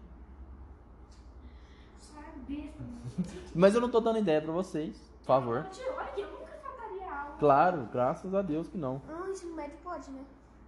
Sabe, 2.00 2.40
besta. 2.48 2.84
Mas 3.56 3.74
eu 3.74 3.82
não 3.82 3.90
tô 3.90 4.00
dando 4.02 4.20
ideia 4.20 4.42
pra 4.42 4.52
vocês, 4.52 4.98
por 5.20 5.26
favor. 5.28 5.58
Olha 5.60 6.08
que 6.14 6.22
eu 6.22 6.32
nunca 6.32 6.52
faltaria 6.62 7.12
aula. 7.12 7.36
Claro, 7.40 7.90
graças 7.92 8.34
a 8.34 8.42
Deus 8.42 8.68
que 8.68 8.78
não. 8.78 9.02
Ah, 9.10 9.30
ensino 9.30 9.56
médio 9.56 9.78
pode, 9.84 10.12
né? 10.12 10.26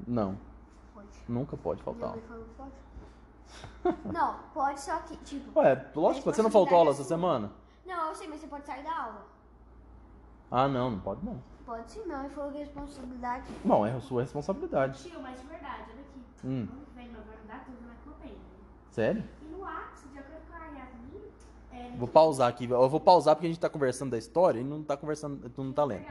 Não, 0.07 0.37
Pode. 0.93 1.07
nunca 1.27 1.57
pode 1.57 1.81
faltar. 1.83 2.11
mãe 2.11 2.21
falou 2.21 2.43
que 2.45 2.53
pode. 2.55 2.71
Não, 4.13 4.35
pode 4.53 4.81
só 4.81 4.97
que, 4.99 5.15
tipo... 5.17 5.59
Ué, 5.59 5.89
lógico, 5.95 6.31
você 6.31 6.41
não 6.41 6.51
faltou 6.51 6.77
aula 6.77 6.91
essa 6.91 7.03
semana? 7.03 7.51
Não, 7.85 8.09
eu 8.09 8.15
sei, 8.15 8.27
mas 8.27 8.41
você 8.41 8.47
pode 8.47 8.65
sair 8.65 8.83
da 8.83 8.95
aula. 8.95 9.25
Ah, 10.49 10.67
não, 10.67 10.91
não 10.91 10.99
pode 10.99 11.25
não. 11.25 11.41
Pode 11.65 11.91
sim, 11.91 12.05
não. 12.05 12.21
Ele 12.21 12.29
falou 12.29 12.51
que 12.51 12.57
é 12.57 12.61
responsabilidade. 12.61 13.45
Bom, 13.63 13.85
é 13.85 13.91
a 13.91 13.99
sua 13.99 14.21
responsabilidade. 14.21 15.03
Tio, 15.03 15.21
mas 15.21 15.39
de 15.39 15.47
verdade, 15.47 15.83
olha 15.91 16.01
aqui. 16.01 16.47
Hum. 16.47 16.67
Ano 16.71 16.85
que 16.85 16.95
vem 16.95 17.07
nós 17.09 17.25
vamos 17.25 17.45
dar 17.45 17.65
tudo 17.65 17.77
na 17.85 17.93
campanha. 17.95 18.37
Sério? 18.91 19.23
E 19.41 19.45
no 19.45 19.65
ápice, 19.65 20.07
de 20.07 20.19
acordo 20.19 20.41
com 20.49 20.55
a 20.55 20.67
Yasmin, 20.67 21.21
é, 21.73 21.97
Vou 21.97 22.07
pausar 22.07 22.47
aqui. 22.47 22.69
Eu 22.69 22.89
vou 22.89 22.99
pausar 22.99 23.35
porque 23.35 23.47
a 23.47 23.49
gente 23.49 23.59
tá 23.59 23.69
conversando 23.69 24.11
da 24.11 24.17
história 24.17 24.61
e 24.61 24.63
não 24.63 24.81
tá 24.81 24.95
conversando, 24.95 25.49
tu 25.49 25.63
não 25.63 25.73
tá 25.73 25.83
lendo. 25.83 26.05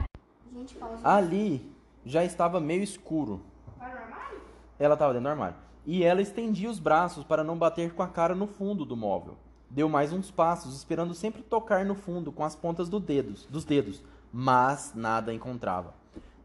Gente, 0.53 0.75
pausa. 0.75 1.07
Ali 1.07 1.71
já 2.05 2.23
estava 2.23 2.59
meio 2.59 2.83
escuro. 2.83 3.41
No 3.77 3.83
armário? 3.83 4.41
Ela 4.77 4.93
estava 4.93 5.13
dentro 5.13 5.23
do 5.23 5.31
armário. 5.31 5.55
E 5.85 6.03
ela 6.03 6.21
estendia 6.21 6.69
os 6.69 6.79
braços 6.79 7.23
para 7.23 7.43
não 7.43 7.57
bater 7.57 7.93
com 7.93 8.03
a 8.03 8.07
cara 8.07 8.35
no 8.35 8.45
fundo 8.45 8.85
do 8.85 8.95
móvel. 8.95 9.37
Deu 9.69 9.89
mais 9.89 10.13
uns 10.13 10.29
passos, 10.29 10.75
esperando 10.75 11.13
sempre 11.13 11.41
tocar 11.41 11.83
no 11.83 11.95
fundo 11.95 12.31
com 12.31 12.43
as 12.43 12.55
pontas 12.55 12.87
do 12.87 12.99
dedos, 12.99 13.45
dos 13.49 13.65
dedos, 13.65 14.03
mas 14.39 14.93
nada 14.93 15.33
encontrava. 15.33 15.95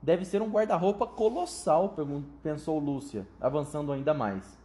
Deve 0.01 0.25
ser 0.25 0.41
um 0.41 0.51
guarda-roupa 0.51 1.07
colossal, 1.07 1.95
pensou 2.43 2.79
Lúcia, 2.79 3.29
avançando 3.39 3.93
ainda 3.93 4.15
mais. 4.15 4.59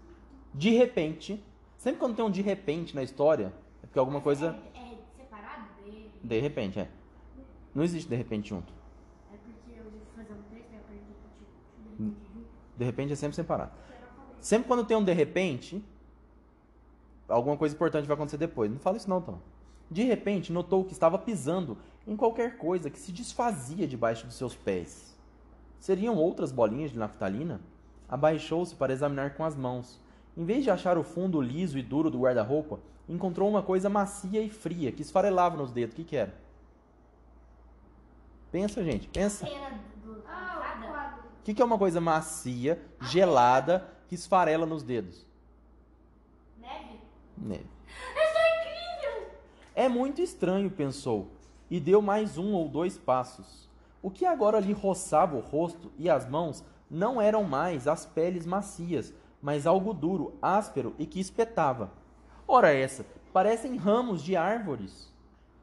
De 0.54 0.70
repente, 0.70 1.44
sempre 1.76 2.00
quando 2.00 2.16
tem 2.16 2.24
um 2.24 2.32
de 2.32 2.42
repente 2.42 2.96
na 2.96 3.04
história, 3.04 3.54
é 3.84 3.86
porque 3.86 4.00
alguma 4.00 4.22
coisa. 4.22 4.58
É, 4.74 4.80
é 4.80 4.98
separado 5.18 5.66
dele? 5.76 6.10
De 6.24 6.40
repente, 6.40 6.80
é. 6.80 6.88
Não 7.76 7.84
existe 7.84 8.08
de 8.08 8.16
repente 8.16 8.48
junto. 8.48 8.72
É 9.34 9.36
porque 9.36 9.78
eu 9.78 9.92
fazer 10.16 10.32
um 10.32 10.44
texto, 10.44 10.72
eu 10.72 10.80
aprendi 10.80 11.04
que 11.04 12.02
eu 12.02 12.06
te 12.08 12.78
De 12.78 12.86
repente 12.86 13.12
é 13.12 13.16
sempre 13.18 13.36
separado. 13.36 13.74
Sempre 14.40 14.70
quando 14.70 14.86
tem 14.86 14.96
um 14.96 15.04
de 15.04 15.12
repente, 15.12 15.84
alguma 17.28 17.58
coisa 17.58 17.76
importante 17.76 18.08
vai 18.08 18.16
acontecer 18.16 18.38
depois. 18.38 18.72
Não 18.72 18.80
fala 18.80 18.96
isso 18.96 19.10
não, 19.10 19.18
então. 19.18 19.42
De 19.90 20.04
repente, 20.04 20.52
notou 20.52 20.84
que 20.84 20.94
estava 20.94 21.18
pisando 21.18 21.78
em 22.06 22.16
qualquer 22.16 22.58
coisa 22.58 22.90
que 22.90 23.00
se 23.00 23.12
desfazia 23.12 23.88
debaixo 23.88 24.26
dos 24.26 24.36
seus 24.36 24.56
pés. 24.56 25.18
Seriam 25.80 26.16
outras 26.16 26.52
bolinhas 26.52 26.92
de 26.92 26.98
naftalina? 26.98 27.62
Abaixou-se 28.10 28.76
para 28.76 28.94
examinar 28.94 29.36
com 29.36 29.44
as 29.44 29.56
mãos. 29.56 30.00
Em 30.36 30.44
vez 30.44 30.64
de 30.64 30.70
achar 30.70 30.98
o 30.98 31.04
fundo 31.04 31.42
liso 31.42 31.78
e 31.78 31.82
duro 31.82 32.10
do 32.10 32.20
guarda-roupa, 32.20 32.80
encontrou 33.08 33.50
uma 33.50 33.64
coisa 33.64 33.90
macia 33.90 34.42
e 34.42 34.50
fria 34.50 34.92
que 34.92 35.02
esfarelava 35.02 35.58
nos 35.58 35.72
dedos. 35.72 35.94
O 35.94 35.96
que, 35.96 36.04
que 36.04 36.16
era? 36.16 36.34
Pensa, 38.52 38.84
gente, 38.84 39.08
pensa. 39.10 39.48
Ah. 40.28 41.20
O 41.40 41.44
que, 41.44 41.54
que 41.54 41.62
é 41.62 41.66
uma 41.66 41.78
coisa 41.78 42.02
macia, 42.02 42.82
gelada, 43.02 43.88
que 44.08 44.16
esfarela 44.16 44.66
nos 44.66 44.84
dedos? 44.84 45.26
Neve? 46.60 47.00
Neve. 47.38 47.77
É! 49.78 49.84
É 49.84 49.90
muito 49.90 50.22
estranho, 50.22 50.72
pensou, 50.72 51.28
e 51.70 51.80
deu 51.80 52.02
mais 52.02 52.36
um 52.36 52.54
ou 52.54 52.68
dois 52.68 52.98
passos. 52.98 53.70
O 54.02 54.10
que 54.10 54.26
agora 54.26 54.60
lhe 54.60 54.74
roçava 54.74 55.38
o 55.38 55.40
rosto 55.40 55.92
e 56.00 56.10
as 56.10 56.28
mãos 56.28 56.64
não 56.90 57.22
eram 57.22 57.44
mais 57.44 57.88
as 57.88 58.04
peles 58.04 58.44
macias, 58.44 59.14
mas 59.40 59.68
algo 59.68 59.94
duro, 59.94 60.34
áspero 60.42 60.96
e 60.98 61.06
que 61.06 61.20
espetava. 61.20 61.92
Ora 62.48 62.74
essa, 62.74 63.06
parecem 63.32 63.78
ramos 63.78 64.24
de 64.24 64.36
árvores. 64.36 65.14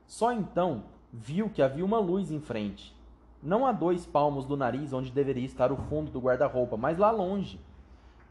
Só 0.06 0.32
então 0.32 0.84
viu 1.12 1.50
que 1.50 1.60
havia 1.60 1.84
uma 1.84 1.98
luz 1.98 2.30
em 2.30 2.40
frente. 2.40 2.96
Não 3.42 3.66
a 3.66 3.72
dois 3.72 4.06
palmos 4.06 4.46
do 4.46 4.56
nariz 4.56 4.92
onde 4.92 5.10
deveria 5.10 5.44
estar 5.44 5.72
o 5.72 5.76
fundo 5.76 6.12
do 6.12 6.20
guarda-roupa, 6.20 6.76
mas 6.76 6.98
lá 6.98 7.10
longe. 7.10 7.58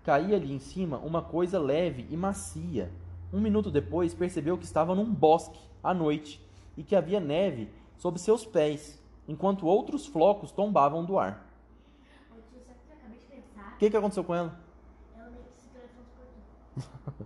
Caía-lhe 0.01 0.53
em 0.53 0.59
cima 0.59 0.97
uma 0.97 1.21
coisa 1.21 1.59
leve 1.59 2.07
e 2.09 2.15
macia. 2.15 2.89
Um 3.33 3.41
minuto 3.41 3.71
depois 3.71 4.13
percebeu 4.13 4.57
que 4.57 4.63
estava 4.63 4.93
num 4.93 5.11
bosque, 5.11 5.59
à 5.83 5.91
noite, 5.93 6.39
e 6.77 6.83
que 6.83 6.95
havia 6.95 7.19
neve 7.19 7.73
sob 7.97 8.19
seus 8.19 8.45
pés, 8.45 9.01
enquanto 9.27 9.65
outros 9.65 10.05
flocos 10.05 10.51
tombavam 10.51 11.03
do 11.03 11.17
ar. 11.17 11.43
O 12.31 13.77
que 13.79 13.85
eu 13.87 13.91
que, 13.91 13.97
aconteceu 13.97 14.23
com 14.23 14.35
ela? 14.35 14.57
Ela 15.17 15.29
meio 15.31 15.43
que 15.43 15.61
se 15.61 15.67
teletransportou. 15.69 17.25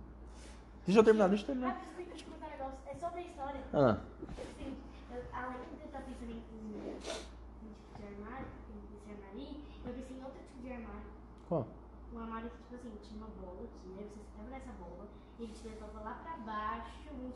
Deixa 0.86 0.98
eu 1.00 1.04
terminar, 1.04 1.28
deixa 1.28 1.44
eu 1.44 1.44
Ah, 1.44 1.52
terminar. 1.52 1.74
preciso 1.76 1.96
tem 1.96 2.06
que 2.06 2.16
te 2.16 2.24
contar 2.24 2.46
um 2.46 2.50
negócio. 2.50 2.78
É 2.86 2.94
sobre 2.96 3.20
a 3.20 3.22
história. 3.22 3.60
Ah, 3.74 3.98
Assim, 4.40 4.76
eu, 5.12 5.22
além 5.32 5.58
de 5.76 5.80
eu 5.82 5.86
estar 5.86 6.00
pensando 6.00 6.32
em, 6.32 6.40
em, 6.40 6.88
em 6.88 7.72
tipo 7.76 7.98
de 8.00 8.04
armário, 8.08 8.46
em 8.72 8.96
esse 8.96 9.10
armário, 9.12 9.56
eu 9.86 9.92
pensei 9.92 10.16
em 10.16 10.24
outro 10.24 10.40
tipo 10.40 10.62
de 10.62 10.72
armário. 10.72 11.06
qual? 11.48 11.68
Um 12.14 12.18
armário 12.18 12.48
que, 12.50 12.56
tipo 12.56 12.74
assim, 12.74 12.92
tinha 13.06 13.18
uma 13.20 13.28
bola 13.44 13.60
aqui, 13.62 13.94
aí 13.98 14.08
você 14.08 14.18
sentava 14.24 14.48
nessa 14.50 14.72
bola, 14.80 15.06
e 15.38 15.42
ele 15.44 15.52
te 15.52 15.68
levava 15.68 16.00
lá 16.00 16.14
pra 16.24 16.36
baixo, 16.38 17.10
um 17.12 17.30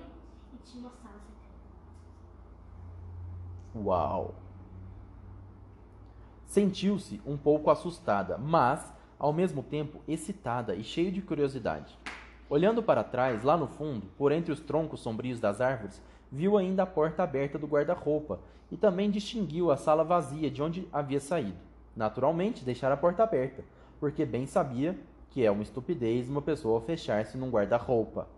e 0.00 0.56
tinha 0.64 0.80
uma 0.80 0.90
sala 0.90 1.20
secreta. 1.20 1.54
Uau! 3.76 4.34
Sentiu-se 6.46 7.20
um 7.26 7.36
pouco 7.36 7.70
assustada, 7.70 8.38
mas, 8.38 8.92
ao 9.18 9.32
mesmo 9.32 9.62
tempo, 9.62 10.00
excitada 10.06 10.74
e 10.74 10.84
cheia 10.84 11.10
de 11.10 11.20
curiosidade. 11.20 11.98
Olhando 12.48 12.82
para 12.82 13.02
trás, 13.02 13.42
lá 13.42 13.56
no 13.56 13.66
fundo, 13.66 14.06
por 14.16 14.30
entre 14.30 14.52
os 14.52 14.60
troncos 14.60 15.00
sombrios 15.00 15.40
das 15.40 15.60
árvores, 15.60 16.00
viu 16.30 16.56
ainda 16.56 16.82
a 16.82 16.86
porta 16.86 17.22
aberta 17.22 17.58
do 17.58 17.66
guarda-roupa 17.66 18.38
e 18.70 18.76
também 18.76 19.10
distinguiu 19.10 19.70
a 19.70 19.76
sala 19.76 20.04
vazia 20.04 20.50
de 20.50 20.62
onde 20.62 20.88
havia 20.92 21.20
saído. 21.20 21.58
Naturalmente, 21.96 22.64
deixara 22.64 22.94
a 22.94 22.96
porta 22.96 23.22
aberta, 23.22 23.64
porque 23.98 24.24
bem 24.24 24.46
sabia 24.46 24.98
que 25.30 25.44
é 25.44 25.50
uma 25.50 25.62
estupidez 25.62 26.28
uma 26.28 26.42
pessoa 26.42 26.80
fechar-se 26.80 27.36
num 27.36 27.50
guarda-roupa. 27.50 28.28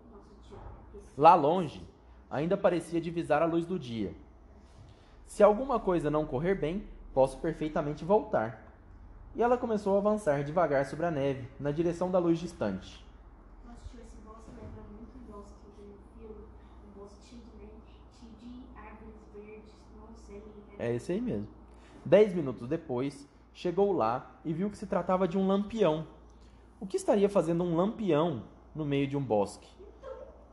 Lá 1.17 1.33
longe, 1.33 1.83
ainda 2.29 2.55
parecia 2.55 3.01
divisar 3.01 3.41
a 3.41 3.45
luz 3.47 3.65
do 3.65 3.79
dia. 3.79 4.13
Se 5.25 5.41
alguma 5.41 5.79
coisa 5.79 6.11
não 6.11 6.27
correr 6.27 6.53
bem, 6.53 6.87
posso 7.11 7.39
perfeitamente 7.39 8.05
voltar. 8.05 8.63
E 9.35 9.41
ela 9.41 9.57
começou 9.57 9.95
a 9.95 9.97
avançar 9.97 10.43
devagar 10.43 10.85
sobre 10.85 11.07
a 11.07 11.11
neve, 11.11 11.47
na 11.59 11.71
direção 11.71 12.11
da 12.11 12.19
luz 12.19 12.37
distante. 12.37 13.03
É 20.79 20.93
esse 20.93 21.11
aí 21.11 21.19
mesmo. 21.19 21.47
Dez 22.05 22.33
minutos 22.35 22.67
depois, 22.67 23.27
chegou 23.53 23.91
lá 23.91 24.39
e 24.45 24.53
viu 24.53 24.69
que 24.69 24.77
se 24.77 24.85
tratava 24.85 25.27
de 25.27 25.35
um 25.35 25.47
lampião. 25.47 26.05
O 26.79 26.85
que 26.85 26.95
estaria 26.95 27.27
fazendo 27.27 27.63
um 27.63 27.75
lampião 27.75 28.43
no 28.75 28.85
meio 28.85 29.07
de 29.07 29.17
um 29.17 29.23
bosque? 29.23 29.76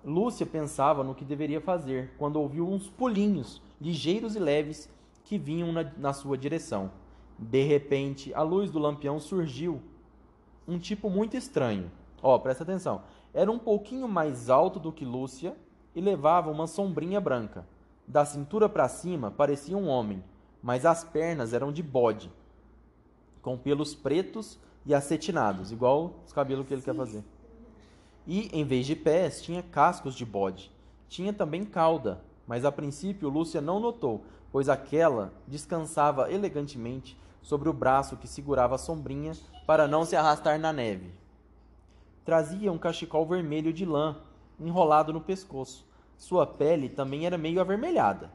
Lúcia 0.04 0.44
pensava 0.44 1.02
no 1.02 1.14
que 1.14 1.24
deveria 1.24 1.60
fazer 1.60 2.12
quando 2.18 2.36
ouviu 2.36 2.68
uns 2.68 2.90
pulinhos, 2.90 3.62
ligeiros 3.80 4.36
e 4.36 4.38
leves, 4.38 4.90
que 5.24 5.38
vinham 5.38 5.72
na, 5.72 5.90
na 5.96 6.12
sua 6.12 6.36
direção. 6.36 6.90
De 7.38 7.62
repente, 7.62 8.32
a 8.34 8.42
luz 8.42 8.70
do 8.70 8.78
lampião 8.78 9.18
surgiu. 9.18 9.80
Um 10.68 10.78
tipo 10.78 11.08
muito 11.08 11.36
estranho. 11.36 11.90
Ó, 12.22 12.38
presta 12.38 12.62
atenção. 12.62 13.02
Era 13.32 13.50
um 13.50 13.58
pouquinho 13.58 14.06
mais 14.06 14.50
alto 14.50 14.78
do 14.78 14.92
que 14.92 15.04
Lúcia 15.04 15.56
e 15.94 16.00
levava 16.00 16.50
uma 16.50 16.66
sombrinha 16.66 17.20
branca. 17.20 17.66
Da 18.06 18.24
cintura 18.24 18.68
para 18.68 18.88
cima 18.88 19.30
parecia 19.30 19.76
um 19.76 19.88
homem, 19.88 20.22
mas 20.62 20.84
as 20.84 21.02
pernas 21.02 21.52
eram 21.54 21.72
de 21.72 21.82
bode, 21.82 22.30
com 23.40 23.56
pelos 23.56 23.94
pretos 23.94 24.58
e 24.84 24.94
acetinados, 24.94 25.72
igual 25.72 26.20
os 26.26 26.32
cabelos 26.32 26.66
que 26.66 26.74
ele 26.74 26.82
quer 26.82 26.94
fazer. 26.94 27.24
E, 28.26 28.48
em 28.52 28.64
vez 28.64 28.86
de 28.86 28.96
pés, 28.96 29.42
tinha 29.42 29.62
cascos 29.62 30.14
de 30.14 30.24
bode. 30.24 30.70
Tinha 31.08 31.32
também 31.32 31.64
cauda, 31.64 32.22
mas 32.46 32.64
a 32.64 32.72
princípio 32.72 33.28
Lúcia 33.28 33.60
não 33.60 33.78
notou, 33.78 34.24
pois 34.50 34.68
aquela 34.68 35.32
descansava 35.46 36.32
elegantemente 36.32 37.16
sobre 37.42 37.68
o 37.68 37.72
braço 37.72 38.16
que 38.16 38.26
segurava 38.26 38.76
a 38.76 38.78
sombrinha 38.78 39.32
para 39.66 39.86
não 39.86 40.04
se 40.04 40.16
arrastar 40.16 40.58
na 40.58 40.72
neve. 40.72 41.12
Trazia 42.24 42.72
um 42.72 42.78
cachecol 42.78 43.26
vermelho 43.26 43.72
de 43.72 43.84
lã 43.84 44.16
enrolado 44.58 45.12
no 45.12 45.20
pescoço. 45.20 45.86
Sua 46.16 46.46
pele 46.46 46.88
também 46.88 47.26
era 47.26 47.36
meio 47.36 47.60
avermelhada. 47.60 48.30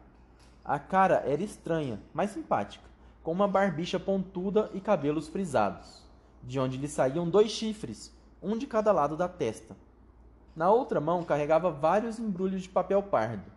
A 0.63 0.77
cara 0.77 1.23
era 1.25 1.41
estranha, 1.41 1.99
mas 2.13 2.31
simpática, 2.31 2.85
com 3.23 3.31
uma 3.31 3.47
barbicha 3.47 3.99
pontuda 3.99 4.69
e 4.73 4.79
cabelos 4.79 5.27
frisados, 5.27 6.03
de 6.43 6.59
onde 6.59 6.77
lhe 6.77 6.87
saíam 6.87 7.27
dois 7.27 7.49
chifres, 7.49 8.13
um 8.41 8.57
de 8.57 8.65
cada 8.65 8.91
lado 8.91 9.15
da 9.17 9.27
testa. 9.27 9.75
Na 10.55 10.71
outra 10.71 10.99
mão 10.99 11.23
carregava 11.23 11.71
vários 11.71 12.19
embrulhos 12.19 12.63
de 12.63 12.69
papel 12.69 13.01
pardo. 13.03 13.51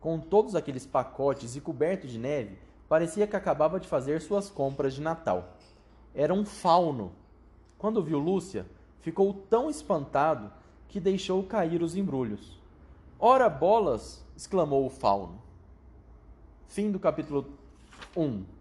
Com 0.00 0.18
todos 0.18 0.54
aqueles 0.54 0.86
pacotes 0.86 1.56
e 1.56 1.60
coberto 1.60 2.06
de 2.06 2.18
neve, 2.18 2.58
parecia 2.88 3.26
que 3.26 3.36
acabava 3.36 3.78
de 3.78 3.88
fazer 3.88 4.20
suas 4.20 4.48
compras 4.48 4.94
de 4.94 5.00
Natal. 5.00 5.56
Era 6.14 6.32
um 6.32 6.44
fauno. 6.44 7.12
Quando 7.76 8.02
viu 8.02 8.18
Lúcia, 8.18 8.66
ficou 9.00 9.32
tão 9.32 9.68
espantado 9.68 10.52
que 10.88 11.00
deixou 11.00 11.42
cair 11.42 11.82
os 11.82 11.94
embrulhos. 11.94 12.58
Ora 13.18 13.48
bolas! 13.48 14.24
exclamou 14.36 14.86
o 14.86 14.90
fauno. 14.90 15.42
Fim 16.68 16.90
do 16.90 17.00
capítulo 17.00 17.46
1. 18.16 18.57